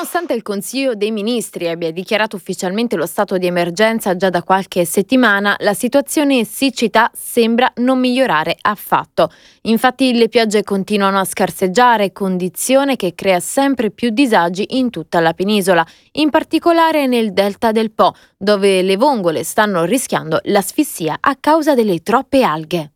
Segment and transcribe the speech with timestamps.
[0.00, 4.86] Nonostante il Consiglio dei Ministri abbia dichiarato ufficialmente lo stato di emergenza già da qualche
[4.86, 9.30] settimana, la situazione siccità sembra non migliorare affatto.
[9.64, 15.34] Infatti le piogge continuano a scarseggiare, condizione che crea sempre più disagi in tutta la
[15.34, 21.74] penisola, in particolare nel delta del Po, dove le vongole stanno rischiando l'asfissia a causa
[21.74, 22.92] delle troppe alghe.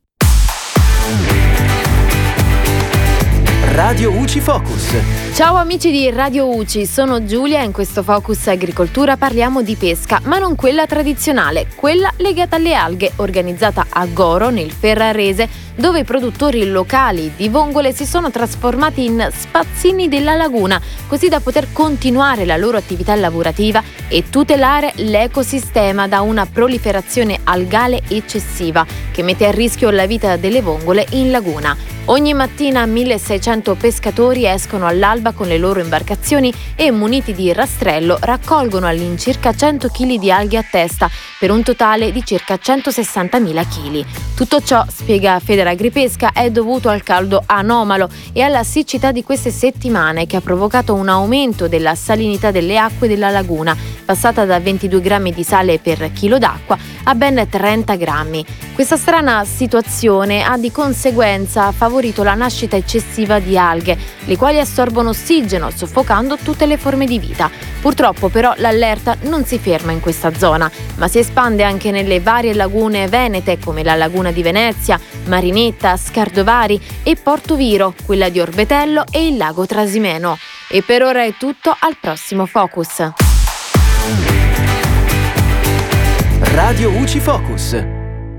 [3.74, 4.94] Radio UCI Focus.
[5.34, 10.20] Ciao amici di Radio UCI, sono Giulia e in questo Focus Agricoltura parliamo di pesca,
[10.26, 16.04] ma non quella tradizionale, quella legata alle alghe, organizzata a Goro, nel Ferrarese, dove i
[16.04, 22.44] produttori locali di vongole si sono trasformati in spazzini della laguna, così da poter continuare
[22.44, 29.52] la loro attività lavorativa e tutelare l'ecosistema da una proliferazione algale eccessiva che mette a
[29.52, 31.76] rischio la vita delle vongole in laguna.
[32.06, 38.88] Ogni mattina 1600 pescatori escono all'alba con le loro imbarcazioni e muniti di rastrello raccolgono
[38.88, 44.04] all'incirca 100 kg di alghe a testa per un totale di circa 160.000 kg.
[44.34, 50.26] Tutto ciò, spiega Federagripesca, è dovuto al caldo anomalo e alla siccità di queste settimane
[50.26, 55.32] che ha provocato un aumento della salinità delle acque della laguna, passata da 22 grammi
[55.32, 58.44] di sale per chilo d'acqua a ben 30 grammi.
[58.74, 65.10] Questa strana situazione ha di conseguenza favorito la nascita eccessiva di alghe, le quali assorbono
[65.10, 67.50] ossigeno, soffocando tutte le forme di vita.
[67.80, 72.54] Purtroppo però l'allerta non si ferma in questa zona, ma si espande anche nelle varie
[72.54, 79.04] lagune venete come la laguna di Venezia, Marinetta, Scardovari e Porto Viro, quella di Orbetello
[79.10, 80.38] e il lago Trasimeno.
[80.68, 83.23] E per ora è tutto, al prossimo Focus.
[86.54, 88.03] Radio UCI Focus.